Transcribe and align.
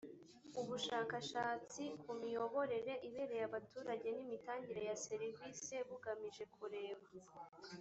ubushakashatsi 0.61 1.83
ku 2.01 2.11
miyoborere 2.21 2.93
ibereye 3.07 3.43
abaturage 3.49 4.07
n 4.15 4.19
imitangire 4.25 4.81
ya 4.89 4.95
serivisi 5.05 5.75
bugamije 5.87 6.43
kureba 6.55 7.07